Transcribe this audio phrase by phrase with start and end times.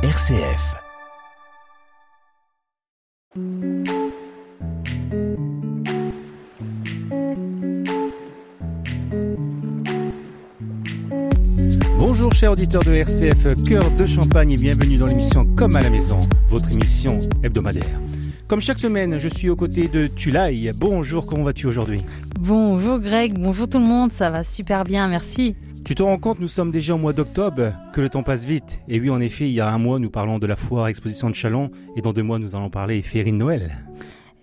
[0.00, 0.76] RCF.
[11.98, 15.90] Bonjour chers auditeurs de RCF, cœur de champagne et bienvenue dans l'émission Comme à la
[15.90, 17.82] maison, votre émission hebdomadaire.
[18.46, 20.70] Comme chaque semaine, je suis aux côtés de Tulay.
[20.76, 22.04] Bonjour, comment vas-tu aujourd'hui?
[22.38, 25.56] Bonjour Greg, bonjour tout le monde, ça va super bien, merci.
[25.84, 28.82] Tu te rends compte, nous sommes déjà au mois d'octobre, que le temps passe vite.
[28.88, 31.30] Et oui, en effet, il y a un mois, nous parlons de la foire exposition
[31.30, 33.74] de Chalon, et dans deux mois, nous allons parler féerie de Noël.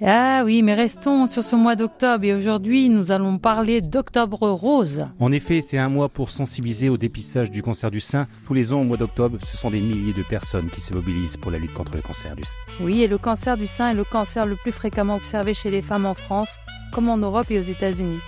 [0.04, 5.08] Ah oui, mais restons sur ce mois d'octobre et aujourd'hui nous allons parler d'Octobre Rose.
[5.22, 8.28] En effet, c'est un mois pour sensibiliser au dépistage du cancer du sein.
[8.46, 11.38] Tous les ans au mois d'octobre, ce sont des milliers de personnes qui se mobilisent
[11.38, 12.58] pour la lutte contre le cancer du sein.
[12.82, 15.82] Oui, et le cancer du sein est le cancer le plus fréquemment observé chez les
[15.82, 16.50] femmes en France,
[16.92, 18.20] comme en Europe et aux États-Unis.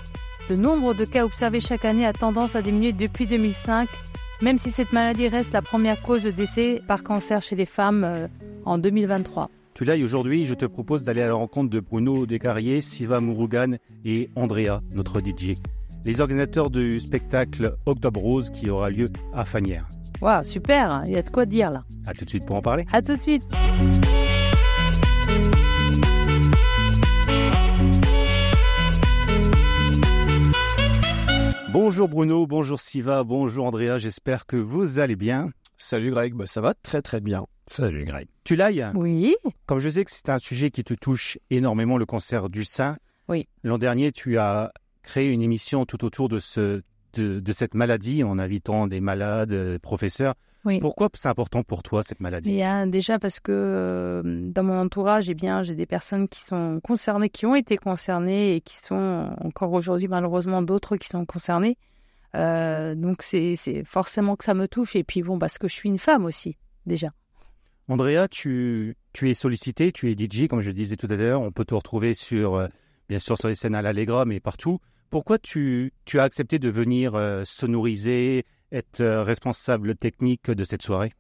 [0.50, 3.90] Le nombre de cas observés chaque année a tendance à diminuer depuis 2005,
[4.42, 8.06] même si cette maladie reste la première cause de décès par cancer chez les femmes
[8.06, 8.28] euh,
[8.64, 9.50] en 2023.
[9.74, 13.76] Tu l'as aujourd'hui, je te propose d'aller à la rencontre de Bruno Descarriers, Siva Murugan
[14.06, 15.58] et Andrea, notre DJ,
[16.06, 19.90] les organisateurs du spectacle Octobre Rose qui aura lieu à Fanière.
[20.22, 21.84] Waouh, super, il y a de quoi dire là.
[22.06, 22.86] À tout de suite pour en parler.
[22.94, 23.44] À tout de suite.
[31.72, 35.52] Bonjour Bruno, bonjour Siva, bonjour Andrea, j'espère que vous allez bien.
[35.78, 37.44] Salut Greg, bah, ça va très très bien.
[37.66, 38.28] Salut Greg.
[38.46, 39.36] Tu l'as Oui.
[39.66, 42.98] Comme je sais que c'est un sujet qui te touche énormément, le cancer du sein.
[43.28, 43.48] Oui.
[43.64, 44.72] L'an dernier, tu as
[45.04, 46.82] créé une émission tout autour de, ce,
[47.14, 50.36] de, de cette maladie en invitant des malades, des professeurs.
[50.68, 50.80] Oui.
[50.82, 52.62] Pourquoi c'est important pour toi cette maladie?
[52.62, 56.82] A déjà parce que euh, dans mon entourage, eh bien, j'ai des personnes qui sont
[56.84, 61.78] concernées, qui ont été concernées et qui sont encore aujourd'hui malheureusement d'autres qui sont concernées.
[62.36, 65.74] Euh, donc c'est c'est forcément que ça me touche et puis bon parce que je
[65.74, 67.12] suis une femme aussi déjà.
[67.88, 71.40] Andrea, tu, tu es sollicité, tu es DJ, comme je le disais tout à l'heure.
[71.40, 72.68] On peut te retrouver sur, euh,
[73.08, 74.80] bien sûr, sur les scènes à l'Allegra, mais partout.
[75.10, 80.82] Pourquoi tu, tu as accepté de venir euh, sonoriser, être euh, responsable technique de cette
[80.82, 81.14] soirée?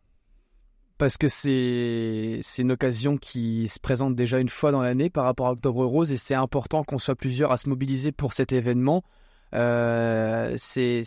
[0.97, 5.45] Parce que c'est une occasion qui se présente déjà une fois dans l'année par rapport
[5.47, 9.03] à Octobre Rose et c'est important qu'on soit plusieurs à se mobiliser pour cet événement.
[9.53, 11.03] Euh, c'est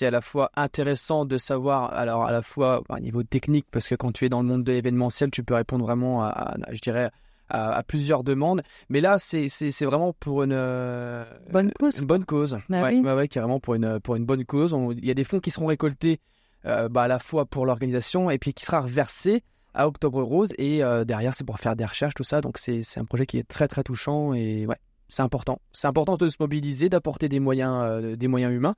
[0.00, 3.94] à la fois intéressant de savoir, alors à la fois à niveau technique, parce que
[3.94, 6.80] quand tu es dans le monde de l'événementiel, tu peux répondre vraiment à, à- je
[6.80, 7.10] dirais,
[7.54, 8.62] à, à plusieurs demandes.
[8.88, 9.48] Mais là, c'est
[9.84, 11.98] vraiment pour une euh, Bonne cause.
[11.98, 12.58] Une bonne cause.
[12.68, 13.10] Bah ouais, oui.
[13.10, 14.76] ouais, carrément pour une pour une bonne cause.
[14.96, 16.20] Il y a des fonds qui seront récoltés
[16.66, 19.42] euh, bah, à la fois pour l'organisation et puis qui sera reversé
[19.72, 22.40] à Octobre Rose et euh, derrière c'est pour faire des recherches tout ça.
[22.40, 24.78] Donc c'est un projet qui est très très touchant et ouais.
[25.08, 25.60] C'est important.
[25.72, 28.74] C'est important de se mobiliser, d'apporter des moyens, euh, des moyens humains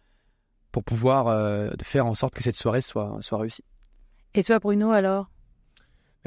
[0.73, 1.25] pour pouvoir
[1.83, 3.65] faire en sorte que cette soirée soit, soit réussie.
[4.35, 5.31] Et toi Bruno alors?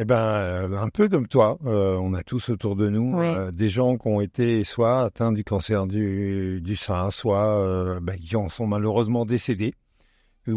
[0.02, 3.26] Eh ben, euh, un peu comme toi, euh, on a tous autour de nous Oui.
[3.28, 8.00] euh, des gens qui ont été soit atteints du cancer du, du sein, soit euh,
[8.00, 9.74] bah, qui en sont malheureusement décédés
[10.48, 10.54] ou,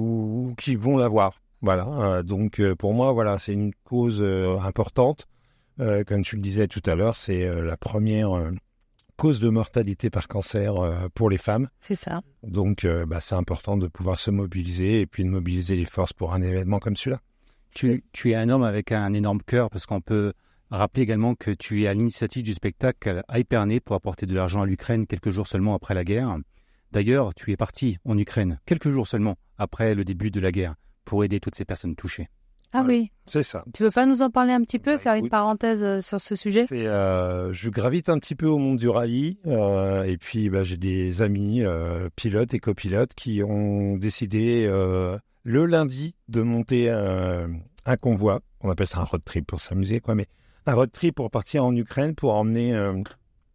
[0.51, 1.41] ou qui vont l'avoir.
[1.61, 2.23] Voilà.
[2.25, 4.21] donc pour moi, voilà, c'est une cause
[4.65, 5.27] importante.
[5.79, 8.51] Comme tu le disais tout à l'heure, c'est la première
[9.17, 10.75] cause de mortalité par cancer
[11.15, 11.69] pour les femmes.
[11.79, 12.23] C'est ça.
[12.43, 16.35] Donc, bah, c'est important de pouvoir se mobiliser et puis de mobiliser les forces pour
[16.35, 17.21] un événement comme celui-là.
[17.75, 20.33] Tu, tu es un homme avec un énorme cœur, parce qu'on peut
[20.71, 24.63] rappeler également que tu es à l'initiative du spectacle à Épernay pour apporter de l'argent
[24.63, 26.37] à l'Ukraine quelques jours seulement après la guerre.
[26.93, 30.75] D'ailleurs, tu es parti en Ukraine quelques jours seulement après le début de la guerre
[31.05, 32.29] pour aider toutes ces personnes touchées.
[32.75, 32.89] Ah Voilà.
[33.01, 33.11] oui.
[33.27, 33.65] C'est ça.
[33.75, 36.19] Tu veux pas nous en parler un petit peu, Bah, faire une parenthèse euh, sur
[36.21, 36.65] ce sujet?
[36.73, 40.79] euh, je gravite un petit peu au monde du rallye euh, et puis bah, j'ai
[40.79, 47.49] des amis euh, pilotes et copilotes qui ont décidé euh, le lundi de monter euh,
[47.85, 48.41] un convoi.
[48.61, 50.27] On appelle ça un road trip pour s'amuser, quoi, mais
[50.67, 53.03] un road trip pour partir en Ukraine pour emmener euh,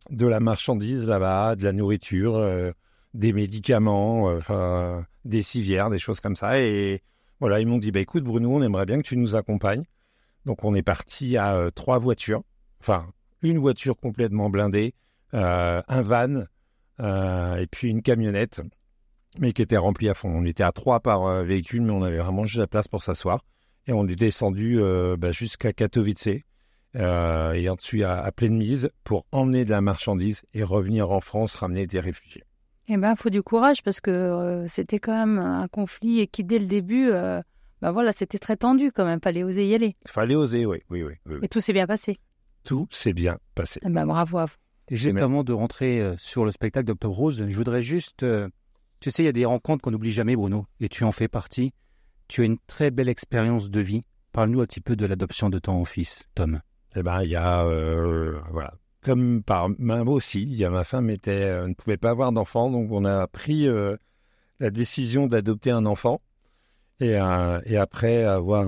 [0.10, 2.72] de la marchandise là-bas, de la nourriture, euh,
[3.14, 4.38] des médicaments,
[5.26, 6.60] des civières, des choses comme ça.
[6.62, 7.02] Et
[7.40, 9.84] voilà, ils m'ont dit bah écoute Bruno, on aimerait bien que tu nous accompagnes.
[10.46, 12.44] Donc on est parti à trois voitures,
[12.80, 13.08] enfin
[13.42, 14.94] une voiture complètement blindée,
[15.34, 16.44] un van
[17.00, 18.62] et puis une camionnette,
[19.40, 20.30] mais qui était remplie à fond.
[20.30, 23.04] On était à trois par euh, véhicule, mais on avait vraiment juste la place pour
[23.04, 23.44] s'asseoir.
[23.88, 26.28] Et on est descendu euh, bah, jusqu'à Katowice
[26.96, 31.22] euh, et ensuite à, à pleine mise pour emmener de la marchandise et revenir en
[31.22, 32.44] France ramener des réfugiés.
[32.90, 36.44] Eh ben, faut du courage parce que euh, c'était quand même un conflit et qui
[36.44, 37.42] dès le début, euh,
[37.82, 39.20] ben voilà, c'était très tendu quand même.
[39.22, 39.96] Fallait oser y aller.
[40.06, 41.14] Il fallait oser, oui, oui, oui.
[41.26, 41.40] oui, oui.
[41.44, 42.18] Et tout s'est bien passé.
[42.64, 43.80] Tout s'est bien passé.
[43.86, 44.54] Eh ben, bravo à vous.
[44.90, 48.24] Et même- avant de rentrer euh, sur le spectacle d'Octobre Rose, je voudrais juste.
[49.00, 51.28] Tu sais, il y a des rencontres qu'on n'oublie jamais, Bruno, et tu en fais
[51.28, 51.74] partie.
[52.28, 54.04] Tu as une très belle expérience de vie
[54.38, 56.62] parle-nous un petit peu de l'adoption de ton fils, Tom.
[56.96, 60.84] Eh ben, il y a, euh, voilà, comme par moi aussi, il y a ma
[60.84, 63.98] femme était, euh, ne pouvait pas avoir d'enfant, donc on a pris euh,
[64.60, 66.22] la décision d'adopter un enfant.
[67.00, 67.14] Et,
[67.66, 68.66] et après avoir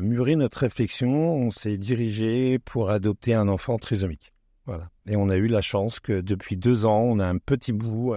[0.00, 4.32] mûri notre réflexion, on s'est dirigé pour adopter un enfant trisomique.
[4.66, 4.90] Voilà.
[5.06, 8.14] Et on a eu la chance que depuis deux ans, on a un petit bout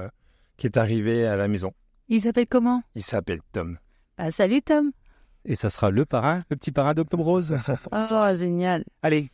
[0.57, 1.71] qui est arrivé à la maison.
[2.09, 2.83] Il s'appelle comment?
[2.95, 3.77] Il s'appelle Tom.
[4.18, 4.92] Ah, Salut Tom.
[5.45, 7.57] Et ça sera le parrain, le petit parrain d'Octobre Rose.
[7.92, 8.83] Oh, génial.
[9.01, 9.30] Allez,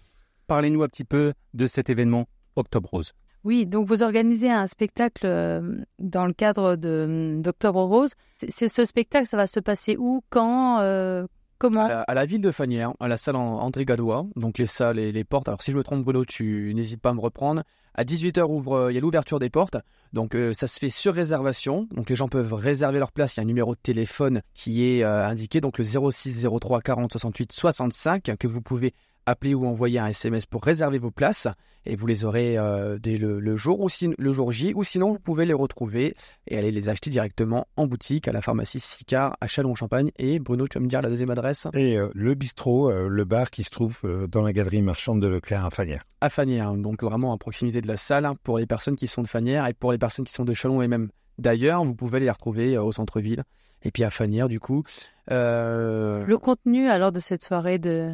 [0.48, 3.12] parlez-nous un petit peu de cet événement Octobre Rose.
[3.44, 8.12] Oui, donc vous organisez un spectacle euh, dans le cadre de- d'Octobre Rose.
[8.38, 11.28] C'est- c'est ce spectacle, ça va se passer où, quand, euh,
[11.58, 15.12] comment À la, ville de Fanière, à la salle André Gadois, donc les salles et
[15.12, 15.48] les portes.
[15.48, 17.64] Alors si je me trompe Bruno, tu n'hésites pas à me reprendre.
[17.94, 19.78] À 18h, ouvre, euh, il y a l'ouverture des portes.
[20.14, 21.88] Donc euh, ça se fait sur réservation.
[21.92, 23.36] Donc les gens peuvent réserver leur place.
[23.36, 26.82] Il y a un numéro de téléphone qui est euh, indiqué, donc le 06 03
[26.82, 28.94] 40 68 65, que vous pouvez
[29.28, 31.48] appeler ou envoyer un SMS pour réserver vos places.
[31.90, 34.74] Et vous les aurez euh, dès le, le jour ou si- le jour J.
[34.76, 36.16] Ou sinon, vous pouvez les retrouver
[36.48, 40.12] et aller les acheter directement en boutique à la pharmacie Sicard à Châlons-en-Champagne.
[40.18, 43.24] Et Bruno, tu vas me dire la deuxième adresse Et euh, le bistrot, euh, le
[43.24, 46.04] bar qui se trouve euh, dans la galerie marchande de Leclerc à Fanière.
[46.20, 49.22] à Fanière, donc vraiment à proximité de la salle hein, pour les personnes qui sont
[49.22, 51.08] de Fanière et pour les personnes qui sont de Chalon et même
[51.38, 53.44] d'ailleurs, vous pouvez les retrouver au centre-ville
[53.84, 54.84] et puis à Fanière du coup.
[55.32, 58.10] Euh, Le contenu alors de cette soirée de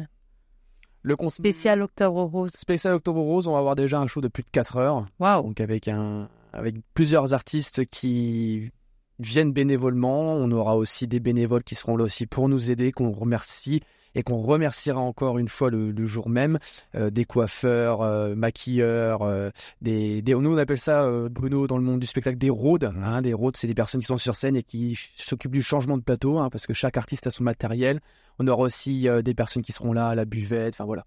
[1.04, 2.50] le con- spécial Octobre Rose.
[2.50, 5.42] spécial Octobre Rose, on va avoir déjà un show de plus de 4 heures, Waouh.
[5.44, 8.70] donc avec un avec plusieurs artistes qui
[9.18, 10.34] viennent bénévolement.
[10.34, 13.80] On aura aussi des bénévoles qui seront là aussi pour nous aider, qu'on remercie
[14.14, 16.58] et qu'on remerciera encore une fois le, le jour même.
[16.94, 19.50] Euh, des coiffeurs, euh, maquilleurs, euh,
[19.80, 22.78] des, des- nous on appelle ça Bruno dans le monde du spectacle des roads.
[22.84, 23.22] hein.
[23.22, 26.02] des roads, c'est des personnes qui sont sur scène et qui s'occupent du changement de
[26.02, 28.00] plateau, hein, parce que chaque artiste a son matériel.
[28.38, 30.74] On aura aussi des personnes qui seront là à la buvette.
[30.74, 31.04] Enfin voilà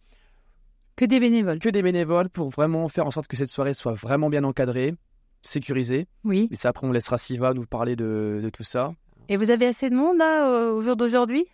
[0.95, 1.59] Que des bénévoles.
[1.59, 4.95] que des bénévoles pour vraiment faire en sorte que cette soirée soit vraiment bien encadrée,
[5.41, 6.07] sécurisée.
[6.23, 6.47] Oui.
[6.51, 8.93] Et ça, après, on laissera Siva nous parler de, de tout ça.
[9.29, 11.45] Et vous avez assez de monde là au jour d'aujourd'hui?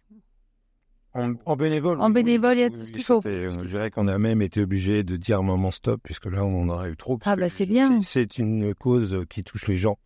[1.15, 2.01] En, en bénévole.
[2.01, 3.21] En bénévole, il y a tout ce qu'il faut.
[3.25, 6.44] euh, Je dirais qu'on a même été obligé de dire un moment stop, puisque là,
[6.44, 7.19] on en aurait eu trop.
[7.25, 8.01] Ah, bah, c'est bien.
[8.01, 9.98] C'est une cause qui touche les gens.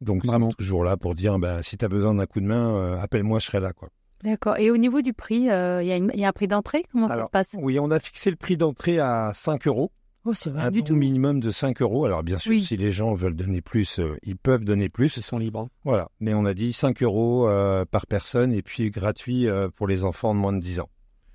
[0.00, 0.48] Donc, Vraiment.
[0.50, 3.38] toujours là pour dire, bah, si tu as besoin d'un coup de main, euh, appelle-moi,
[3.38, 3.72] je serai là.
[3.72, 3.90] Quoi.
[4.24, 4.56] D'accord.
[4.58, 6.84] Et au niveau du prix, euh, il y, a y un prix d'entrée?
[6.90, 7.54] Comment ça se passe?
[7.58, 9.92] Oui, on a fixé le prix d'entrée à 5 euros,
[10.26, 10.96] Oh, c'est un du don tout.
[10.96, 12.04] minimum de 5 euros.
[12.04, 12.60] Alors, bien sûr, Oui.
[12.60, 15.16] si les gens veulent donner plus, euh, ils peuvent donner plus.
[15.16, 15.68] Ils sont libres.
[15.84, 16.08] Voilà.
[16.20, 20.04] Mais on a dit 5 euros euh, par personne et puis gratuit euh, pour les
[20.04, 20.88] enfants de moins de 10 ans.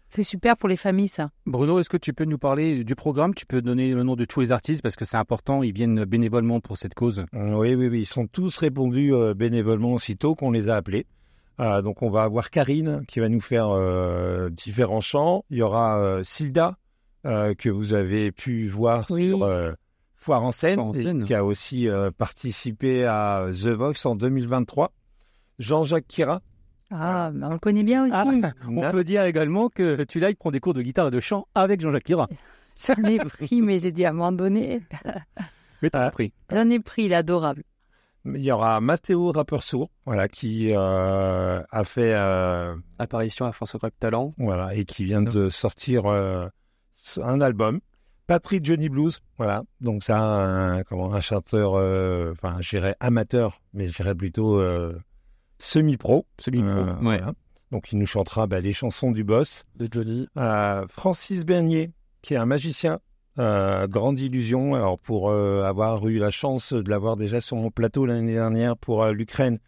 [0.09, 1.31] C'est super pour les familles, ça.
[1.47, 3.33] Bruno, est-ce que tu peux nous parler du programme?
[3.33, 6.05] Tu peux donner le nom de tous les artistes parce que c'est important, ils viennent
[6.05, 7.25] bénévolement pour cette cause.
[7.33, 8.01] Oui, oui, oui.
[8.01, 11.05] Ils sont tous répondus euh, bénévolement aussitôt qu'on les a appelés.
[11.59, 15.43] Euh, donc, on va avoir Karine qui va nous faire euh, différents chants.
[15.49, 16.77] Il y aura euh, Silda
[17.25, 19.29] que vous avez pu voir Oui.
[19.29, 19.73] sur euh,
[20.15, 21.25] Foire en scène, Foire en et scène.
[21.25, 24.91] qui a aussi euh, participé à The Vox en 2023.
[25.59, 26.41] Jean-Jacques Kira.
[26.91, 28.13] Ah, mais on le connaît bien aussi.
[28.15, 28.25] Ah,
[28.67, 31.19] on peut dire également que tu là, il prend des cours de guitare et de
[31.19, 32.27] chant avec Jean-Jacques Lira.
[32.87, 34.81] J'en ai pris, mais j'ai dit à un moment donné.
[35.81, 36.33] Mais t'as compris.
[36.51, 37.63] J'en ai pris, il est adorable.
[38.25, 43.75] Il y aura Mathéo Rappeur Sourd, voilà, qui euh, a fait euh, Apparition à France
[43.75, 44.31] Rap Talent.
[44.39, 46.47] Voilà, et qui vient de sortir euh,
[47.21, 47.79] un album.
[48.27, 49.63] Patrick Johnny Blues, voilà.
[49.81, 54.59] Donc ça, un, comment, un chanteur, euh, enfin, je dirais amateur, mais je dirais plutôt
[54.59, 54.97] euh,
[55.59, 56.25] semi-pro.
[56.39, 57.17] Semi-pro, Euh, ouais.
[57.19, 57.33] voilà.
[57.71, 59.63] Donc il nous chantera bah, les chansons du boss.
[59.75, 60.27] De Johnny.
[60.37, 62.99] Euh, Francis Bernier, qui est un magicien,
[63.37, 64.73] euh, grande illusion.
[64.75, 68.75] Alors pour euh, avoir eu la chance de l'avoir déjà sur mon plateau l'année dernière
[68.77, 69.59] pour euh, l'Ukraine,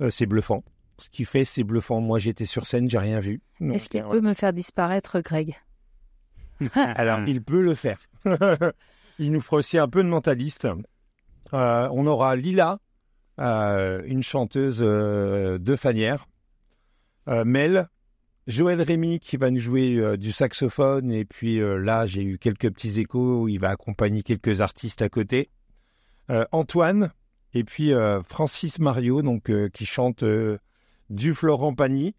[0.00, 0.64] euh, c'est bluffant.
[0.98, 2.00] Ce qu'il fait, c'est bluffant.
[2.00, 3.40] Moi, j'étais sur scène, j'ai rien vu.
[3.60, 5.54] Est-ce qu'il peut me faire disparaître, Greg?
[6.74, 7.98] Alors, il peut le faire.
[9.18, 10.68] il nous fera aussi un peu de mentaliste.
[11.52, 12.78] Euh, on aura Lila,
[13.38, 16.26] euh, une chanteuse euh, de Fanière.
[17.44, 17.86] Mel,
[18.48, 21.12] Joël Rémy qui va nous jouer du saxophone.
[21.12, 25.08] Et puis là, j'ai eu quelques petits échos où il va accompagner quelques artistes à
[25.08, 25.48] côté.
[26.50, 27.12] Antoine,
[27.54, 27.92] et puis
[28.26, 30.24] Francis Mario, donc, qui chante
[31.08, 32.16] du Florent Pagny.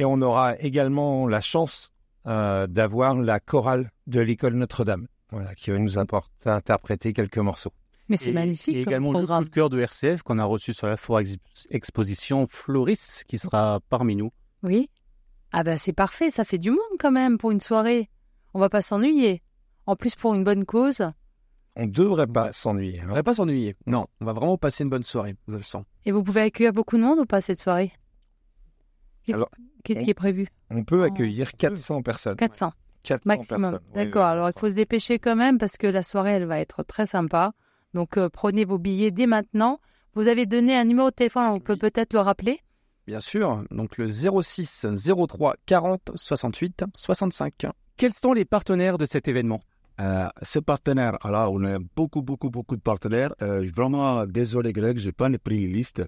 [0.00, 1.89] Et on aura également la chance
[2.26, 7.72] euh, d'avoir la chorale de l'école Notre-Dame, voilà, qui va nous apporter, interpréter quelques morceaux.
[8.08, 9.44] Mais c'est Et- magnifique Et comme également le coup programme.
[9.44, 11.36] de cœur de RCF qu'on a reçu sur la foire ex-
[11.70, 14.32] exposition Floris qui sera parmi nous.
[14.62, 14.90] Oui.
[15.52, 18.10] Ah bah c'est parfait, ça fait du monde quand même pour une soirée.
[18.54, 19.42] On va pas s'ennuyer.
[19.86, 21.02] En plus pour une bonne cause.
[21.76, 23.00] On ne devrait pas s'ennuyer.
[23.00, 23.10] On hein.
[23.10, 23.76] ne va pas s'ennuyer.
[23.86, 25.84] Non, on va vraiment passer une bonne soirée, je le sens.
[26.04, 27.92] Et vous pouvez accueillir beaucoup de monde ou pas cette soirée?
[29.24, 29.50] Qu'est-ce Alors,
[29.84, 30.46] qu'est-ce on- qui est prévu?
[30.70, 31.04] On peut Oh.
[31.04, 32.36] accueillir 400 personnes.
[32.36, 32.72] 400
[33.02, 33.78] 400 maximum.
[33.94, 34.24] D'accord.
[34.24, 34.28] oui.
[34.30, 37.06] Alors, il faut se dépêcher quand même parce que la soirée, elle va être très
[37.06, 37.52] sympa.
[37.94, 39.80] Donc, euh, prenez vos billets dès maintenant.
[40.14, 42.60] Vous avez donné un numéro de téléphone, on peut peut-être le rappeler?
[43.06, 47.66] Bien sûr, donc le 06 03 40 68 65.
[47.96, 49.60] Quels sont les partenaires de cet événement?
[50.00, 53.34] Euh, ces partenaires, alors on a beaucoup, beaucoup, beaucoup de partenaires.
[53.42, 56.02] Euh, vraiment désolé Greg, j'ai pas pris les listes.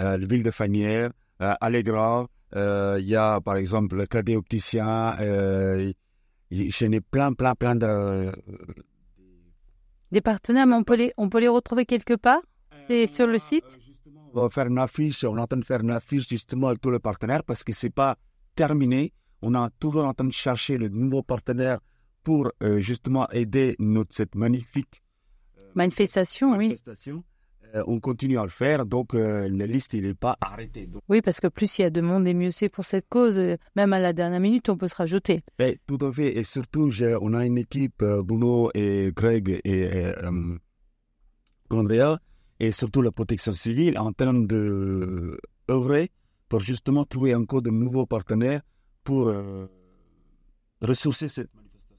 [0.00, 1.10] Euh, le Ville de Fanière,
[1.42, 5.92] euh, Allegra, euh, il y a par exemple le Cadet Opticien, euh,
[6.50, 8.32] y- j'en ai plein, plein, plein de...
[10.12, 12.40] Des partenaires, mais on peut les, on peut les retrouver quelque part?
[12.88, 13.80] C'est sur le site?
[14.32, 16.80] On va faire une affiche, on est en train de faire une affiche justement avec
[16.80, 18.16] tous les partenaires parce que c'est pas
[18.54, 19.12] terminé.
[19.42, 21.78] On est toujours en train de chercher le nouveau partenaire
[22.22, 25.02] pour euh, justement aider notre, cette magnifique
[25.74, 26.58] Manifestation.
[26.58, 26.72] Euh,
[27.86, 30.86] on continue à le faire, donc euh, la liste n'est pas arrêtée.
[30.86, 33.08] Donc, Oui, parce que plus il y a de monde et mieux c'est pour cette
[33.08, 33.38] cause.
[33.38, 35.42] Euh, Même à la dernière minute, on peut se rajouter.
[35.58, 39.60] et tout à fait, et surtout j'ai- on a une équipe, euh, Bruno et Greg
[39.64, 40.58] et euh,
[41.70, 42.18] Andrea,
[42.60, 45.38] et surtout la protection civile en train de
[45.70, 46.10] œuvrer
[46.48, 48.62] pour justement trouver encore de nouveaux partenaires
[49.04, 49.66] pour euh,
[50.80, 51.96] ressourcer cette manifestation.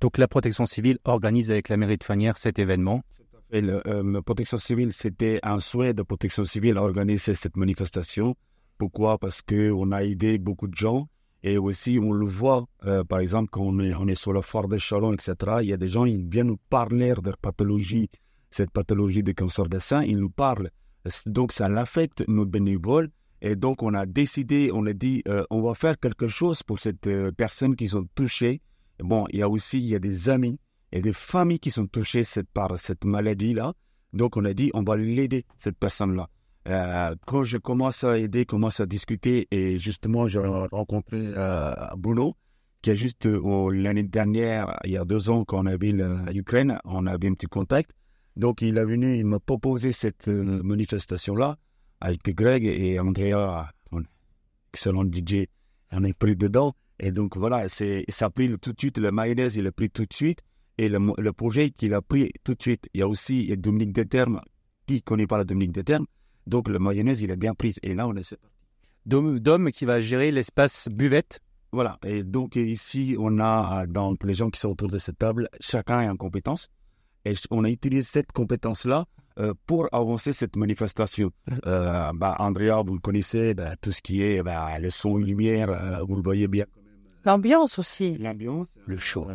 [0.00, 3.02] Donc la protection civile organise avec la mairie de Fanière cet événement.
[3.20, 3.23] Et
[3.60, 8.36] le, euh, protection civile, c'était un souhait de protection civile à organiser cette manifestation.
[8.78, 9.18] Pourquoi?
[9.18, 11.08] Parce qu'on a aidé beaucoup de gens
[11.42, 14.40] et aussi on le voit, euh, par exemple, quand on est, on est sur le
[14.40, 17.36] fort de Chalon, etc., il y a des gens, ils viennent nous parler de leur
[17.36, 18.08] pathologie,
[18.50, 20.70] cette pathologie de cancer des seins, ils nous parlent.
[21.26, 23.10] Donc ça l'affecte nos bénévoles
[23.42, 26.80] et donc on a décidé, on a dit, euh, on va faire quelque chose pour
[26.80, 28.62] cette euh, personne qui sont touchées.
[29.00, 30.58] Bon, il y a aussi, il y a des amis
[30.94, 32.22] et des familles qui sont touchées
[32.54, 33.74] par cette maladie-là.
[34.12, 36.30] Donc, on a dit, on va l'aider, cette personne-là.
[36.68, 42.36] Euh, quand je commence à aider, commence à discuter, et justement, j'ai rencontré euh, Bruno,
[42.80, 45.90] qui a juste, euh, l'année dernière, il y a deux ans, quand on avait
[46.32, 47.90] l'Ukraine, on avait un petit contact.
[48.36, 51.56] Donc, il est venu, il m'a proposé cette euh, manifestation-là,
[52.00, 54.02] avec Greg et Andrea, un
[54.72, 55.46] excellent DJ,
[55.90, 56.72] on est pris dedans.
[57.00, 57.84] Et donc, voilà, ça
[58.26, 60.40] a pris tout de suite, le mayonnaise, il a pris tout de suite
[60.78, 62.88] et le, projet qu'il a pris tout de suite.
[62.94, 64.40] Il y a aussi il y a Dominique Determe,
[64.86, 66.06] qui ne connaît pas la Dominique Determe,
[66.46, 67.74] donc le mayonnaise, il est bien pris.
[67.82, 68.36] Et là, on est
[69.06, 71.40] Dom, Dom qui va gérer l'espace buvette.
[71.72, 75.18] Voilà, et donc ici, on a euh, donc les gens qui sont autour de cette
[75.18, 76.68] table, chacun a une compétence.
[77.24, 79.06] Et on a utilisé cette compétence-là
[79.40, 81.30] euh, pour avancer cette manifestation.
[81.66, 85.22] Euh, bah, Andrea, vous le connaissez, bah, tout ce qui est bah, le son et
[85.22, 86.66] lumière, euh, vous le voyez bien.
[87.24, 88.18] L'ambiance aussi.
[88.18, 88.68] L'ambiance.
[88.86, 89.26] Le show.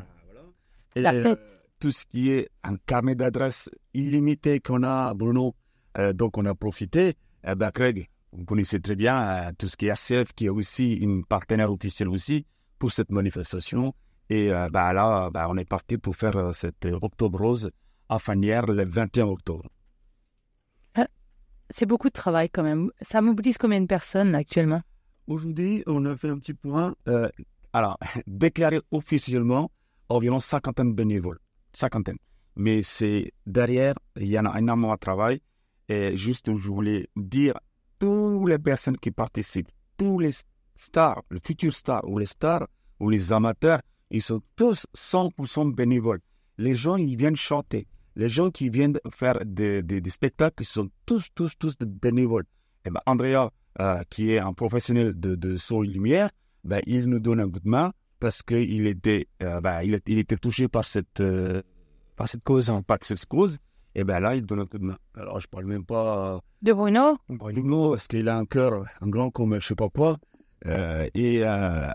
[0.96, 1.60] La euh, fête.
[1.80, 5.56] tout ce qui est un carnet d'adresses illimité qu'on a, Bruno,
[5.98, 7.16] euh, donc on a profité.
[7.48, 10.50] Eh ben, Craig, vous connaissez très bien euh, tout ce qui est RCF, qui est
[10.50, 12.46] aussi une partenaire officielle aussi
[12.78, 13.94] pour cette manifestation.
[14.30, 17.72] Et euh, bah, là, bah, on est parti pour faire euh, cette Octobre Rose
[18.10, 19.66] à Fanière le 21 octobre.
[21.72, 22.90] C'est beaucoup de travail quand même.
[23.00, 24.82] Ça mobilise combien de personnes là, actuellement?
[25.28, 26.96] Aujourd'hui, on a fait un petit point.
[27.08, 27.30] euh,
[27.74, 29.70] alors, déclaré officiellement
[30.10, 31.40] environ cinquantaine de bénévoles.
[31.74, 32.18] Cinquantaine.
[32.56, 35.42] Mais c'est derrière, il y en a énormément de travail.
[35.88, 37.54] Et juste, je voulais dire,
[38.00, 40.32] toutes les personnes qui participent, tous les
[40.76, 42.68] stars, les futurs stars ou les stars
[43.00, 43.80] ou les amateurs,
[44.12, 46.20] ils sont tous 100% bénévoles.
[46.58, 47.88] Les gens, ils viennent chanter.
[48.16, 51.86] Les gens qui viennent faire des, des- des spectacles, ils sont tous, tous, tous de
[51.86, 52.46] bénévoles.
[52.86, 56.30] Et ben, Andrea, euh, qui est un professionnel de, de son et lumière,
[56.64, 60.38] ben, il nous donne un coup de main parce qu'il était, euh, ben, il, était
[60.38, 61.62] touché par cette, euh,
[62.16, 62.72] Par cette cause.
[62.86, 63.58] par cette cause.
[63.96, 64.98] Et ben là, il donne un coup de main.
[65.16, 67.18] Alors, je parle même pas euh, De Bruno?
[67.28, 70.18] Bruno, parce qu'il a un cœur, un grand comme je sais pas quoi.
[70.68, 71.88] Euh, et euh,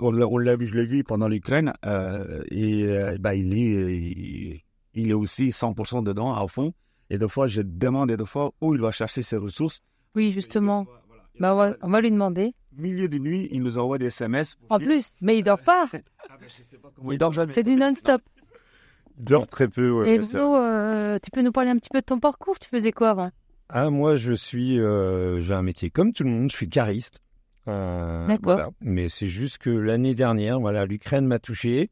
[0.00, 1.72] on l'a vu, je l'ai vu pendant l'Ukraine.
[1.86, 4.62] euh, et euh, ben, il, est,
[4.94, 6.72] il, est aussi 100% dedans, à fond.
[7.10, 9.80] Et des fois, je demande et des fois où il va chercher ses ressources.
[10.14, 10.84] Oui, justement.
[10.84, 11.02] Voilà.
[11.40, 12.54] Bah, on, va, on va lui demander.
[12.76, 14.56] Milieu de nuit, il nous envoie des SMS.
[14.70, 15.84] En plus, mais il dort pas.
[15.92, 17.52] Ah ben, je sais pas comment Il dort jamais.
[17.52, 18.22] C'est du non-stop.
[19.18, 19.90] Il dort très peu.
[19.90, 22.58] ouais, Et Bruno, euh, tu peux nous parler un petit peu de ton parcours?
[22.58, 23.30] Tu faisais quoi avant?
[23.68, 24.78] Ah, moi, je suis.
[24.80, 27.20] euh, j'ai un métier comme tout le monde, je suis cariste.
[27.68, 28.54] Euh, D'accord.
[28.54, 28.70] voilà.
[28.80, 31.90] Mais c'est juste que l'année dernière, voilà, l'Ukraine m'a touché.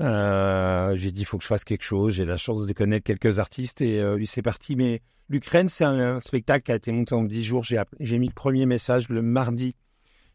[0.00, 2.14] Euh, j'ai dit, il faut que je fasse quelque chose.
[2.14, 4.76] J'ai la chance de connaître quelques artistes et euh, c'est parti.
[4.76, 7.64] Mais l'Ukraine, c'est un, un spectacle qui a été monté en 10 jours.
[7.64, 9.74] J'ai mis le premier message le mardi.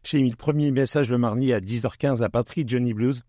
[0.06, 3.22] J'ai mis le premier message le mardi à 10h15 à Patrie Johnny Blues.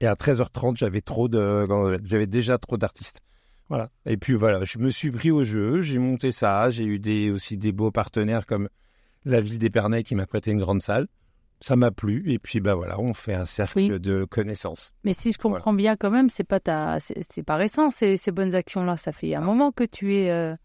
[0.00, 1.68] Et à 13h30, j'avais trop de,
[2.02, 3.20] j'avais déjà trop d'artistes.
[3.68, 3.90] Voilà.
[4.04, 7.30] Et puis voilà, je me suis pris au jeu, j'ai monté ça, j'ai eu des,
[7.30, 8.68] aussi des beaux partenaires comme
[9.24, 11.06] la ville d'Épernay qui m'a prêté une grande salle.
[11.60, 14.00] Ça m'a plu et puis bah voilà, on fait un cercle Oui.
[14.00, 14.92] de connaissances.
[15.04, 18.32] Mais si je comprends bien, quand même, c'est pas ta, c'est pas récent ces, ces
[18.32, 18.96] bonnes actions-là.
[18.96, 20.56] Ça fait un moment que tu es euh,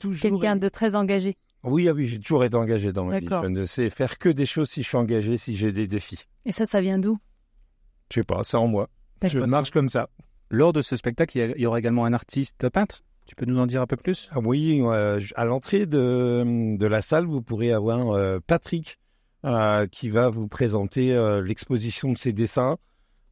[0.00, 1.36] toujours quelqu'un de très engagé.
[1.64, 3.28] Oui, ah oui, j'ai toujours été engagé dans ma vie.
[3.30, 6.24] Je ne sais faire que des choses si je suis engagé, si j'ai des défis.
[6.44, 7.18] Et ça, ça vient d'où?
[8.10, 8.88] Je sais pas, c'est en moi.
[9.24, 10.08] Je marche comme ça.
[10.50, 13.02] Lors de ce spectacle, il y aura également un artiste peintre.
[13.24, 14.28] Tu peux nous en dire un peu plus?
[14.32, 18.98] Ah oui, euh, à l'entrée de, de la salle, vous pourrez avoir euh, Patrick
[19.44, 22.76] euh, qui va vous présenter euh, l'exposition de ses dessins.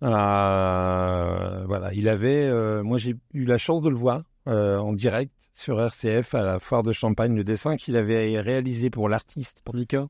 [0.01, 2.49] Voilà, il avait,
[2.83, 6.83] moi j'ai eu la chance de le voir en direct sur RCF à la foire
[6.83, 10.07] de Champagne, le dessin qu'il avait réalisé pour l'artiste, Pour Mika.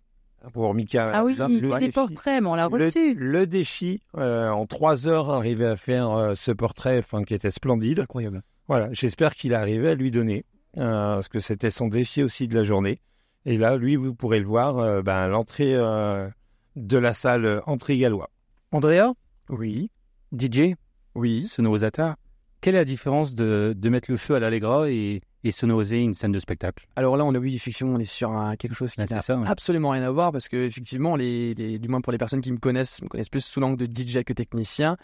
[0.53, 1.11] pour Mika.
[1.13, 3.15] Ah oui, il le fait des portraits, mais on l'a reçu.
[3.15, 7.51] le défi, euh, en trois heures, arriver à faire euh, ce portrait, enfin, qui était
[7.51, 8.01] splendide.
[8.01, 8.43] Incroyable.
[8.69, 10.45] Voilà, j'espère qu'il est arrivé à lui donner,
[10.77, 13.01] euh, parce que c'était son défi aussi de la journée.
[13.47, 16.29] Et là, lui, vous pourrez le voir, euh, ben, à l'entrée euh,
[16.77, 18.31] de la salle entrée gallois.
[18.71, 19.15] Andrea,
[19.49, 19.91] Oui.
[20.33, 20.75] DJ,
[21.17, 21.43] Oui.
[21.43, 22.15] Sonozatar,
[22.61, 26.13] quelle est la différence de, de mettre le feu à l'Allegra et, et sonoiser une
[26.15, 28.93] scène de spectacle Alors là, on a oui, effectivement, on est sur un- quelque chose
[28.93, 29.49] qui Là, n'a ouais.
[29.49, 32.53] absolument rien à voir parce que effectivement, les, les- du moins pour les personnes qui
[32.53, 34.97] me connaissent, me connaissent plus sous l'angle de DJ que technicien.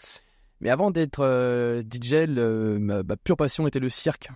[0.61, 4.29] Mais avant d'être euh, DJ, le- ma, ma pure passion était le cirque.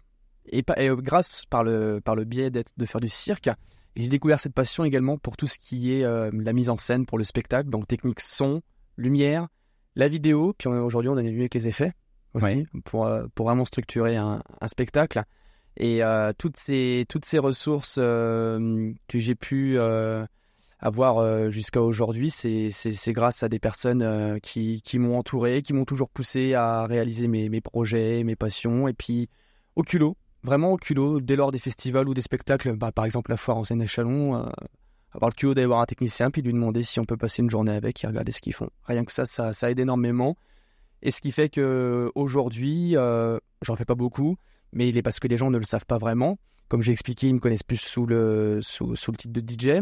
[0.51, 3.49] Et, euh, grâce par le par le biais de faire du cirque,
[3.95, 7.05] j'ai découvert cette passion également pour tout ce qui est euh, la mise en scène
[7.05, 8.61] pour le spectacle, donc technique son,
[8.97, 9.47] lumière,
[9.95, 10.53] la vidéo.
[10.57, 11.93] Puis aujourd'hui, on est venu avec les effets
[12.33, 12.65] aussi Ouais.
[12.85, 15.23] pour euh, pour vraiment structurer un, un spectacle.
[15.77, 20.25] Et euh, toutes ces toutes ces ressources euh, que j'ai pu euh,
[20.79, 26.09] avoir jusqu'à aujourd'hui, c'est grâce à des personnes qui, qui m'ont entouré, qui m'ont toujours
[26.09, 29.29] poussé à réaliser mes, mes projets, mes passions, et puis
[29.75, 33.29] au culot, vraiment au culot, dès lors des festivals ou des spectacles, bah, par exemple
[33.29, 34.49] la foire en Seine-et-Chalon,
[35.13, 37.49] avoir le culot d'aller voir un technicien, puis lui demander si on peut passer une
[37.49, 38.69] journée avec et regarder ce qu'ils font.
[38.85, 40.35] Rien que ça, ça, ça aide énormément.
[41.01, 44.37] Et ce qui fait que aujourd'hui, euh, j'en fais pas beaucoup,
[44.73, 46.37] mais il est parce que les gens ne le savent pas vraiment.
[46.67, 49.81] Comme j'ai expliqué, ils me connaissent plus sous le, sous, sous le titre de DJ.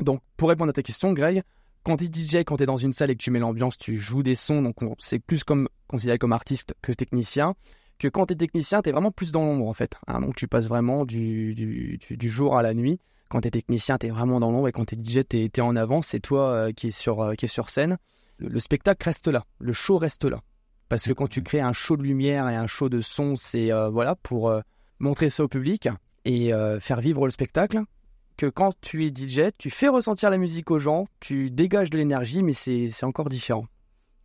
[0.00, 1.42] Donc, pour répondre à ta question, Greg,
[1.84, 3.76] quand tu es DJ, quand tu es dans une salle et que tu mets l'ambiance,
[3.76, 7.54] tu joues des sons, donc on- c'est plus comme considéré comme artiste que technicien.
[7.98, 9.96] Que quand tu es technicien, tu es vraiment plus dans l'ombre en fait.
[10.06, 10.20] hein.
[10.20, 13.00] donc tu passes vraiment du, du, jour à la nuit.
[13.28, 15.38] Quand tu es technicien, tu es vraiment dans l'ombre et quand tu es DJ, tu
[15.44, 16.02] es, en avant.
[16.02, 17.98] C'est toi euh, qui, est sur, euh, qui sur scène.
[18.38, 20.40] Le spectacle reste là, le show reste là.
[20.92, 23.72] Parce que quand tu crées un show de lumière et un show de son, c'est
[23.72, 24.60] euh, voilà pour euh,
[24.98, 25.88] montrer ça au public
[26.26, 27.80] et euh, faire vivre le spectacle
[28.36, 31.96] que quand tu es DJ, tu fais ressentir la musique aux gens, tu dégages de
[31.96, 33.64] l'énergie, mais c'est c'est encore différent.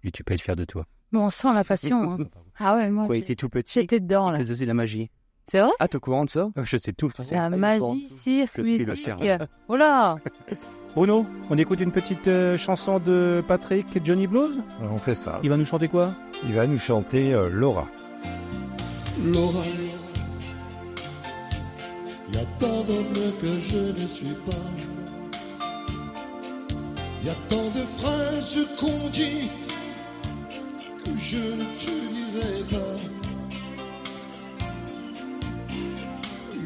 [0.03, 0.83] Et tu peux être fier de toi.
[1.13, 2.11] Mais on sent la passion.
[2.11, 2.17] hein.
[2.59, 4.39] Ah ouais, moi, était tout petit, j'étais dedans là.
[4.39, 5.09] il faisait de la magie.
[5.49, 5.71] C'est vrai?
[5.79, 6.49] Ah, t'es au courant de ça?
[6.63, 7.09] Je sais tout.
[7.21, 8.97] C'est la magie, cirque, le musique.
[8.97, 9.23] cerveau.
[10.97, 15.13] Bruno, on écoute une petite euh, chanson de Patrick et Johnny Blues Alors, on fait
[15.13, 15.39] ça.
[15.43, 16.11] Il va nous chanter quoi?
[16.47, 17.87] Il va nous chanter euh, Laura.
[19.23, 19.63] Laura,
[22.33, 24.51] y a tant d'hommes que je ne suis pas.
[27.23, 29.51] Y a tant de phrases qu'on dit
[31.05, 32.97] que je ne te dirai pas.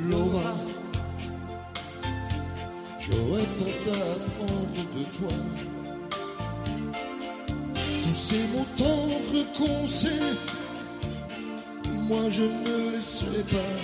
[0.10, 0.54] Laura,
[3.12, 5.36] j'aurais tant à apprendre de toi.
[8.04, 10.38] Tous ces mots tendres qu'on sait
[12.12, 13.80] moi je ne le sais pas.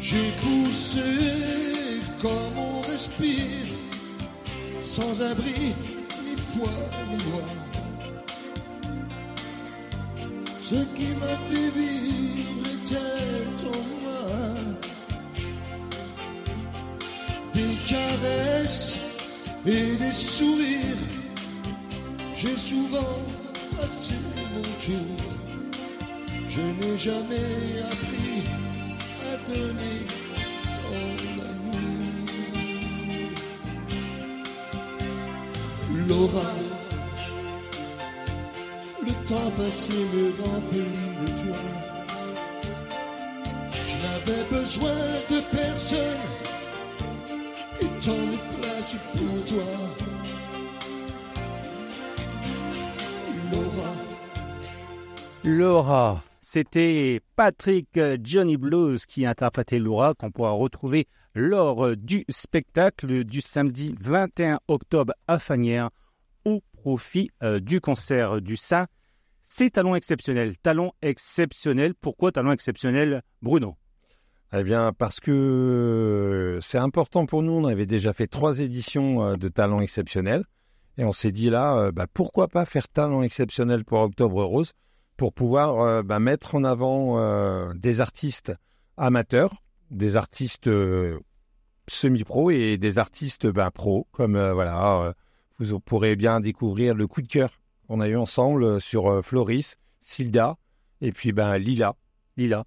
[0.00, 1.00] J'ai poussé
[2.22, 3.66] comme on respire,
[4.80, 5.74] sans abri
[6.24, 6.74] ni foi
[7.10, 7.44] ni loi.
[10.62, 14.73] Ce qui m'a fait vivre était en moi.
[17.54, 18.98] Des caresses
[19.64, 21.04] et des sourires,
[22.36, 23.22] j'ai souvent
[23.76, 24.14] passé
[24.52, 25.16] mon tour.
[26.48, 28.42] Je n'ai jamais appris
[29.30, 29.98] à donner
[30.74, 30.98] ton
[31.44, 32.14] amour.
[36.08, 36.52] Laura,
[39.00, 41.60] le temps passé me remplit de toi.
[43.88, 46.43] Je n'avais besoin de personne
[55.42, 56.22] Laura.
[56.42, 63.24] C'était Patrick euh, Johnny Blues qui interprétait Laura, qu'on pourra retrouver lors euh, du spectacle
[63.24, 65.88] du samedi 21 octobre à Fanière
[66.44, 68.86] au profit euh, du concert du Saint.
[69.42, 70.58] C'est talent exceptionnel.
[70.58, 71.94] Talent exceptionnel.
[71.94, 73.78] Pourquoi talent exceptionnel, Bruno?
[74.56, 77.52] Eh bien, parce que euh, c'est important pour nous.
[77.52, 80.44] On avait déjà fait trois éditions euh, de Talent Exceptionnel.
[80.96, 84.72] Et on s'est dit là, euh, bah, pourquoi pas faire Talent Exceptionnel pour Octobre Rose
[85.16, 88.52] pour pouvoir bah, mettre en avant des artistes
[88.96, 89.62] amateurs,
[89.92, 90.68] des artistes
[91.86, 95.14] semi-pro et des artistes bah, pro, comme voilà,
[95.60, 97.50] vous pourrez bien découvrir le coup de cœur
[97.86, 100.56] qu'on a eu ensemble sur Floris, Silda
[101.00, 101.94] et puis Lila.
[102.36, 102.64] Lila.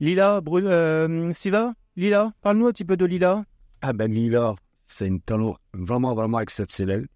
[0.00, 3.44] Lila, Bruno, euh, Siva, Lila, parle-nous un petit peu de Lila.
[3.82, 4.54] Ah ben Lila,
[4.86, 7.08] c'est un talent vraiment, vraiment exceptionnel.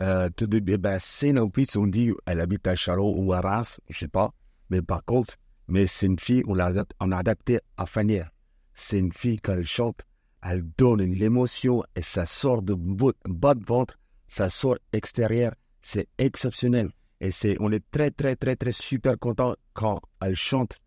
[0.00, 3.40] Euh, tout de, ben, c'est en plus, on dit elle habite à Charot ou à
[3.40, 4.34] Reims, je sais pas.
[4.68, 5.36] Mais par contre,
[5.68, 8.30] mais c'est une fille, on l'a on a adapté à Fanière.
[8.74, 10.02] C'est une fille, quand elle chante,
[10.42, 15.54] elle donne une émotion et ça sort de bas de ventre, ça sort extérieur.
[15.80, 16.90] C'est exceptionnel.
[17.20, 20.78] Et c'est, on est très, très, très, très super content quand elle chante.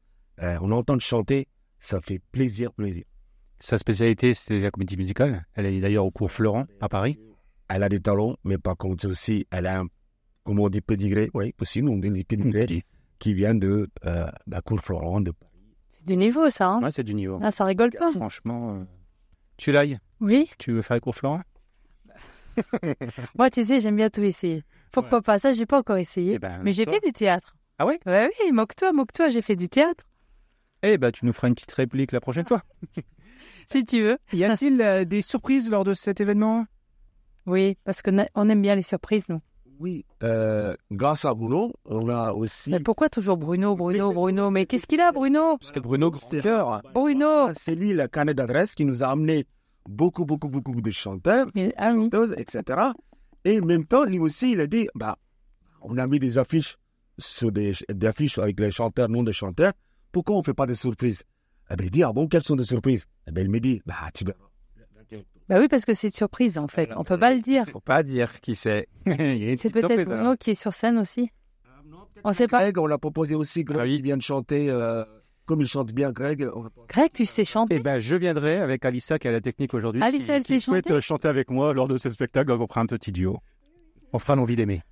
[0.41, 1.47] Euh, on entend chanter,
[1.79, 3.03] ça fait plaisir, plaisir.
[3.59, 5.45] Sa spécialité, c'est la comédie musicale.
[5.53, 7.19] Elle est d'ailleurs au cours Florent à Paris.
[7.69, 9.87] Elle a des talents, mais par contre aussi, elle a un,
[10.43, 12.83] comment on dit, pédigré, oui, possible, on dit pédigré,
[13.19, 15.21] qui vient de euh, la cour Florent.
[15.21, 15.31] De...
[15.89, 16.69] C'est du niveau, ça.
[16.69, 17.39] Hein Ouais, c'est du niveau.
[17.41, 18.11] ah, ça rigole pas.
[18.11, 18.83] Franchement, euh,
[19.57, 19.99] tu l'ailles?
[20.19, 20.49] Oui.
[20.57, 21.41] Tu veux faire les cours Florent?
[23.37, 24.63] Moi, tu sais, j'aime bien tout essayer.
[24.91, 25.39] Pourquoi pas?
[25.39, 26.33] Ça, j'ai pas encore essayé.
[26.33, 27.55] Eh ben, mais j'ai fait du théâtre.
[27.77, 27.99] Ah ouais?
[28.05, 30.03] Ouais, oui, moque-toi, moque-toi, j'ai fait du théâtre.
[30.83, 32.61] Eh ben, tu nous feras une petite réplique la prochaine fois.
[33.67, 34.17] Si tu veux.
[34.33, 36.65] Y a-t-il euh, des surprises lors de cet événement?
[37.45, 38.17] Oui, parce qu'on
[38.49, 39.39] aime bien les surprises, nous.
[39.79, 42.71] Oui, euh, grâce à Bruno, on a aussi.
[42.71, 44.49] Mais pourquoi toujours Bruno, Bruno, Bruno?
[44.51, 45.57] Mais qu'est-ce qu'il a, Bruno?
[45.57, 46.81] Parce que Bruno, grand cœur.
[46.93, 49.45] Bruno C'est lui, le carnet d'adresse, qui nous a amené
[49.87, 52.03] beaucoup, beaucoup, beaucoup de chanteurs, Mais- Ah oui.
[52.05, 52.79] chanteuses, etc.
[53.45, 55.17] Et en même temps, lui aussi, il a dit bah,
[55.81, 56.77] on a mis des affiches
[57.17, 59.71] sur des, des affiches avec les chanteurs, non des chanteurs.
[60.11, 61.23] Pourquoi on ne fait pas des surprises?
[61.69, 63.05] Eh bien, il dit ah bon, quelles sont des surprises?
[63.27, 64.37] Eh bien, il me dit bah, tu verras.
[65.49, 66.89] Bah oui, parce que c'est une surprise, en fait.
[66.95, 67.65] On peut pas le dire.
[67.67, 68.87] Faut pas dire qui c'est.
[69.05, 70.37] Il y a une C'est peut-être Bruno alors.
[70.37, 71.29] qui est sur scène aussi.
[72.23, 72.59] On sait pas.
[72.59, 73.97] Greg, on l'a proposé aussi, Greg, Ah oui.
[73.97, 74.69] qui vient de chanter.
[74.69, 75.03] euh,
[75.45, 76.47] comme il chante bien, Greg.
[76.55, 77.75] on- Greg, tu sais chanter?
[77.75, 80.01] Eh ben, je viendrai avec Alissa qui a la technique aujourd'hui.
[80.01, 81.01] Alissa, elle qui sait souhaite chanter?
[81.01, 82.51] chanter avec moi lors de ce spectacle.
[82.51, 83.39] On fera un petit duo.
[84.13, 84.83] On fera l'envie d'aimer.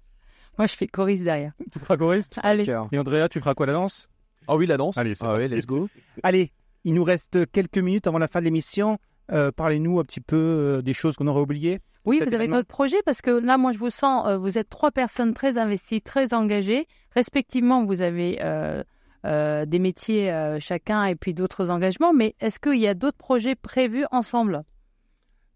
[0.58, 1.54] Moi, je fais choriste derrière.
[1.72, 2.38] Tu feras choriste?
[2.44, 2.70] Allez.
[2.92, 4.10] Et Andrea, tu feras quoi la danse?
[4.50, 4.98] Ah oui, la danse.
[4.98, 5.88] Allez, ah ouais, let's go.
[6.24, 6.52] Allez,
[6.84, 8.98] il nous reste quelques minutes avant la fin de l'émission.
[9.32, 11.80] Euh, Parlez-nous un petit peu euh, des choses qu'on aurait oubliées.
[12.06, 14.70] Oui, vous avez d'autres projets parce que là, moi, je vous sens, euh, vous êtes
[14.70, 16.88] trois personnes très investies, très engagées.
[17.16, 18.84] Respectivement, vous avez euh,
[19.26, 22.14] euh, des métiers euh, chacun et puis d'autres engagements.
[22.14, 24.64] Mais est-ce qu'il y a d'autres projets prévus ensemble?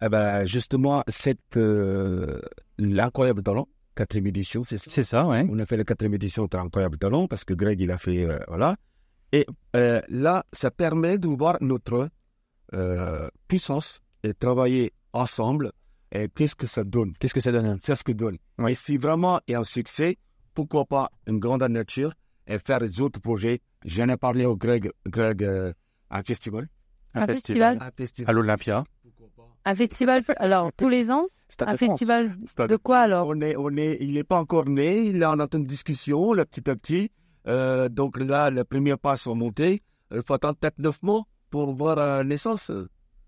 [0.04, 2.42] Eh ben, justement, cette euh,
[2.78, 4.90] l'incroyable talent, quatrième édition, c'est ça?
[4.90, 5.46] C'est ça, ouais.
[5.50, 8.26] On a fait la quatrième édition de l'incroyable talent parce que Greg il a fait
[8.26, 8.76] euh, voilà.
[9.32, 12.10] Et euh, là, ça permet de voir notre
[12.74, 15.72] euh, puissance et travailler ensemble.
[16.12, 17.14] Et qu'est-ce que ça donne?
[17.20, 17.80] Qu'est-ce que ça donne?
[17.82, 18.38] C'est ce que donne.
[18.68, 20.18] Et si vraiment il y a un succès,
[20.54, 22.14] pourquoi pas une grande nature
[22.46, 23.62] et faire des autres projets?
[23.86, 25.74] J'en ai parlé au Greg, Greg euh,
[26.12, 26.70] un festival.
[27.16, 27.80] Un festival.
[27.82, 28.84] Un À l'Olympia.
[29.66, 31.28] Un festival, alors tous les ans?
[31.54, 32.00] Stade Un de France.
[32.00, 35.22] festival Stade de quoi alors On est, on est, il n'est pas encore né, il
[35.22, 37.12] est en attente de discussion, là, petit à petit.
[37.48, 39.82] Euh, donc là, les premiers pas sont montés.
[40.12, 42.72] Il faut attendre peut-être neuf mois pour voir la naissance.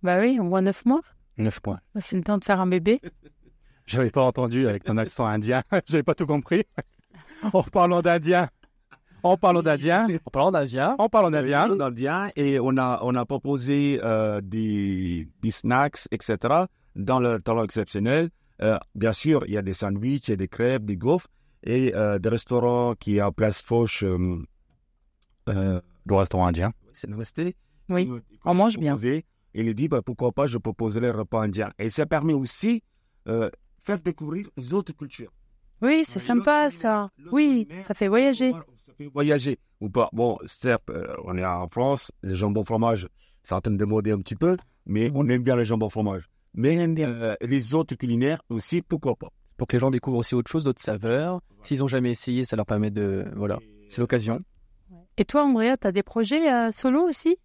[0.01, 1.01] Bah oui, au moins neuf mois.
[1.37, 1.79] 9 points.
[1.93, 2.99] Bah, C'est le temps de faire un bébé.
[3.85, 5.61] J'avais pas entendu avec ton accent indien.
[5.87, 6.63] J'avais pas tout compris.
[7.53, 8.49] En parlant d'indien.
[9.21, 10.07] En parlant d'indien.
[10.25, 11.69] En parlant d'Asia, En parlant d'indien.
[11.69, 16.37] On indien et on a, on a proposé euh, des, des snacks, etc.
[16.95, 18.29] dans le talent exceptionnel.
[18.61, 21.27] Euh, bien sûr, il y a des sandwichs, a des crêpes, des gaufres
[21.63, 24.03] et euh, des restaurants qui à Place Foch.
[24.03, 24.37] Euh,
[25.49, 26.71] euh, Le restaurant indien.
[26.93, 27.55] c'est.
[27.89, 28.09] Oui,
[28.43, 28.95] on mange bien.
[28.97, 31.71] Et il dit bah, pourquoi pas, je proposerai le repas indien.
[31.79, 32.81] Et ça permet aussi
[33.27, 33.49] euh,
[33.81, 35.31] faire découvrir les autres cultures.
[35.81, 37.09] Oui, c'est sympa ça.
[37.31, 38.51] Oui, ça fait voyager.
[38.85, 40.09] Ça fait voyager ou pas.
[40.13, 43.07] Bon, certes, euh, on est en France, les jambons fromage,
[43.43, 46.29] c'est en train de démoder un petit peu, mais on aime bien les jambons fromage.
[46.55, 49.29] Mais euh, les autres culinaires aussi, pourquoi pas.
[49.57, 51.41] pour que les gens découvrent aussi autre chose, d'autres saveurs.
[51.63, 53.25] S'ils ont jamais essayé, ça leur permet de.
[53.35, 54.39] Voilà, c'est l'occasion.
[55.17, 57.37] Et toi, Andrea, tu as des projets euh, solo aussi?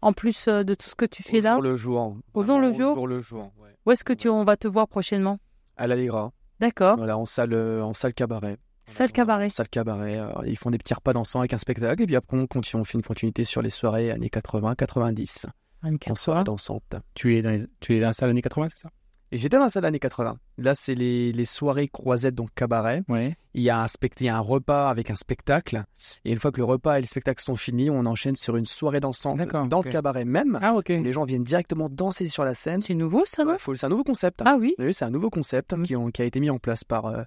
[0.00, 1.52] En plus euh, de tout ce que tu fais Au là?
[1.54, 2.16] jour le jour.
[2.34, 3.06] Au jour le jour Au jour?
[3.08, 3.52] le jour.
[3.60, 3.70] ouais.
[3.84, 5.38] Où est-ce que tu, on va te voir prochainement?
[5.76, 6.32] À l'Allegra.
[6.60, 6.96] D'accord.
[6.96, 8.58] Voilà, en salle, en salle cabaret.
[8.84, 9.48] Salle cabaret.
[9.50, 10.18] Salle cabaret.
[10.18, 12.02] euh, ils font des petits repas dansants avec un spectacle.
[12.02, 15.46] Et puis après, on, continue, on fait une continuité sur les soirées années 80, 90.
[15.46, 15.50] En
[15.82, 16.44] 24 soirée soirs.
[16.44, 16.96] dansante.
[17.14, 18.90] Tu es dans, tu es dans la salle années 80, c'est ça?
[19.30, 20.38] Et j'étais dans ça l'année 80.
[20.56, 23.02] Là, c'est les, les soirées croisettes, donc cabaret.
[23.08, 23.36] Ouais.
[23.52, 25.84] Il y, a un spect- il y a un repas avec un spectacle.
[26.24, 28.64] Et une fois que le repas et le spectacle sont finis, on enchaîne sur une
[28.64, 30.58] soirée dansante D'accord, dans le cabaret même.
[30.62, 30.88] Ah, ok.
[30.88, 32.80] Les gens viennent directement danser sur la scène.
[32.80, 34.40] C'est nouveau ça, Ouais, faut- C'est un nouveau concept.
[34.46, 34.74] Ah oui.
[34.78, 35.82] Oui, c'est un nouveau concept Mm.
[35.82, 37.22] qui, ont- qui a été mis en place par, euh,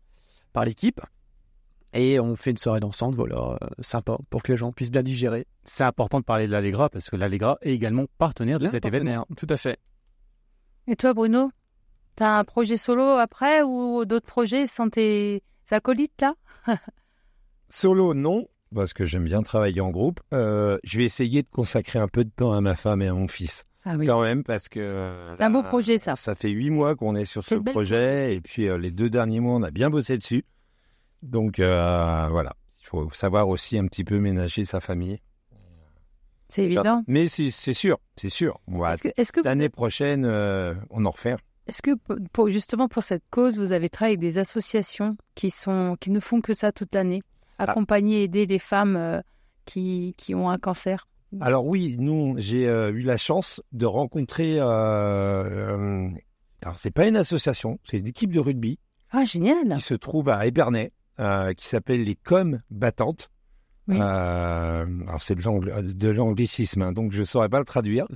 [0.53, 1.01] par l'équipe.
[1.93, 5.03] Et on fait une soirée dansante, voilà, euh, sympa, pour que les gens puissent bien
[5.03, 5.45] digérer.
[5.63, 9.27] C'est important de parler de l'Allegra parce que l'Allegra est également partenaire de cet événement.
[9.35, 9.77] Tout à fait.
[10.87, 11.51] Et toi, Bruno
[12.15, 16.35] T'as un projet solo après ou d'autres projets sans tes acolytes là?
[17.69, 20.19] Solo, non, parce que j'aime bien travailler en groupe.
[20.33, 23.13] Euh, je vais essayer de consacrer un peu de temps à ma femme et à
[23.13, 23.63] mon fils.
[23.85, 24.05] Ah oui.
[24.05, 24.79] Quand même, parce que...
[24.79, 26.15] euh, C'est un beau projet ça.
[26.15, 29.39] Ça fait huit mois qu'on est sur ce projet, et puis euh, les deux derniers
[29.39, 30.43] mois, on a bien bossé dessus.
[31.21, 35.19] Donc euh, voilà, il faut savoir aussi un petit peu ménager sa famille.
[36.47, 37.03] C'est évident.
[37.07, 38.59] Mais c'est sûr, c'est sûr.
[38.67, 41.35] Va- Est-ce que, que, L'année êtes- prochaine, euh, on en refait.
[41.67, 41.91] est-ce que
[42.33, 46.19] pour- justement pour cette cause, vous avez travaillé avec des associations qui, sont, qui ne
[46.19, 47.21] font que ça toute l'année?
[47.57, 49.21] Accompagner, aider les femmes euh,
[49.65, 51.07] qui, qui ont un cancer?
[51.39, 54.59] Alors oui, nous, j'ai euh, eu la chance de rencontrer...
[56.63, 58.77] Alors c'est pas une association, c'est une équipe de rugby
[59.11, 63.29] Ah, génial qui se trouve à Épernay, euh, qui s'appelle les Com Battantes.
[63.87, 63.97] Oui.
[63.99, 68.07] Euh, alors c'est de l'angl- de l'anglicisme, hein, donc je ne saurais pas le traduire.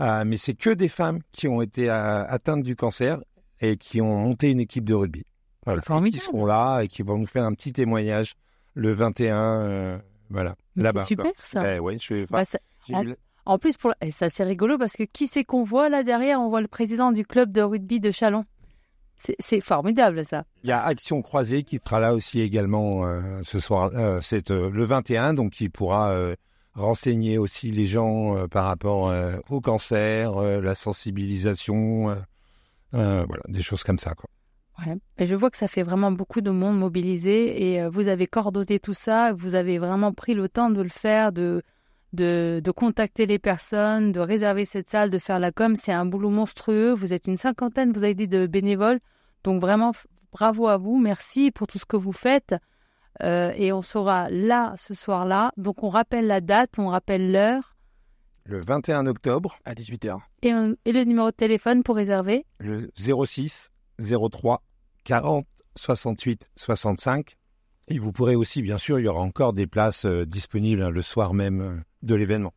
[0.00, 3.20] Euh, mais c'est que des femmes qui ont été atteintes du cancer
[3.60, 5.24] et qui ont monté une équipe de rugby.
[5.64, 5.80] Voilà.
[6.10, 8.34] Qui seront là et qui vont nous faire un petit témoignage
[8.74, 9.98] le 21, euh,
[10.30, 11.02] voilà, là-bas.
[11.04, 11.76] C'est super ça.
[11.76, 12.58] Eh ouais, je, enfin, Bah, ça-
[13.46, 13.94] en- plus, pour...
[14.00, 16.40] et ça c'est rigolo parce que qui c'est qu'on voit là derrière?
[16.40, 18.44] On voit le président du club de rugby de Chalon.
[19.40, 20.44] C'est- formidable ça.
[20.62, 24.50] Il y a Action Croisée qui sera là aussi également euh, ce soir, euh, c'est
[24.50, 26.14] euh, le 21, donc qui pourra
[26.74, 29.12] renseigner aussi les gens par rapport
[29.48, 32.16] au cancer, la sensibilisation,
[32.92, 34.14] voilà, des choses comme ça.
[34.14, 34.28] Quoi.
[35.18, 38.80] Et je vois que ça fait vraiment beaucoup de monde mobilisé et vous avez coordonné
[38.80, 41.62] tout ça, vous avez vraiment pris le temps de le faire, de,
[42.12, 45.76] de, de contacter les personnes, de réserver cette salle, de faire la com.
[45.76, 46.92] C'est un boulot monstrueux.
[46.92, 48.98] Vous êtes une cinquantaine, vous avez dit, de bénévoles.
[49.44, 49.92] Donc vraiment,
[50.32, 50.98] bravo à vous.
[50.98, 52.54] Merci pour tout ce que vous faites.
[53.22, 55.52] Euh, et on sera là ce soir-là.
[55.56, 57.76] Donc on rappelle la date, on rappelle l'heure
[58.44, 60.18] Le 21 octobre, À 18h.
[60.42, 62.44] et, on- et le numéro de téléphone pour réserver?
[62.58, 64.62] le 06 03
[65.04, 67.36] 40 68 65.
[67.88, 70.90] Et vous pourrez aussi, bien sûr, il y aura encore des places euh, disponibles hein,
[70.90, 72.54] le soir même euh, de l'événement.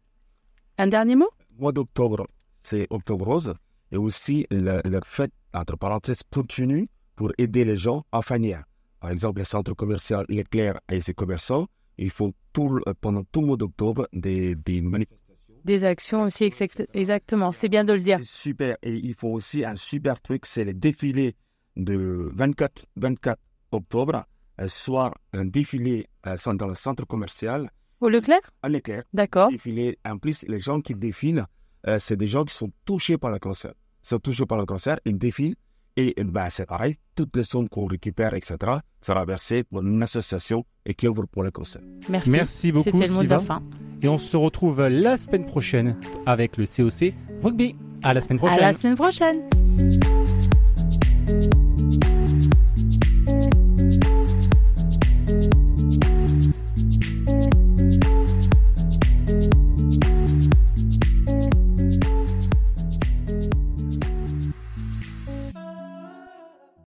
[0.80, 1.30] Un dernier mot?
[1.60, 2.28] Mois d'octobre,
[2.62, 3.54] c'est Octobre Rose.
[3.91, 8.63] Et aussi, la, la fête, entre parenthèses, continue pour aider les gens à finir.
[9.00, 13.41] Par exemple, le centre commercial Leclerc et ses commerçants, ils font tout, le- pendant tout
[13.41, 15.56] le mois d'octobre des, des manifestations.
[15.63, 17.52] Des actions aussi, exact- exactement.
[17.52, 18.19] C'est bien de le dire.
[18.23, 18.78] Super.
[18.84, 21.36] Et ils font aussi un super truc, c'est le défilé
[21.76, 23.39] de 24, 24
[23.71, 24.26] octobre.
[24.60, 27.69] Un soir, un défilé euh, dans le centre commercial
[28.02, 28.41] Au Leclerc?
[28.63, 29.04] À Leclerc.
[29.13, 29.50] D'accord.
[29.50, 29.97] défiler.
[30.04, 31.45] En plus, les gens qui défilent,
[31.87, 33.71] euh, c'est des gens qui sont touchés par le cancer.
[34.03, 35.55] Ils sont touchés par le cancer, ils défilent.
[35.99, 38.57] Et bah, c'est pareil, toutes les sommes qu'on récupère, etc.,
[39.01, 41.81] sera versées pour une association et qui œuvre pour le cancer.
[42.07, 42.29] Merci.
[42.29, 43.63] Merci beaucoup, fin.
[44.03, 47.75] Et on se retrouve la semaine prochaine avec le COC Rugby.
[48.03, 48.61] À la semaine À prochaine.
[48.61, 49.41] la semaine prochaine.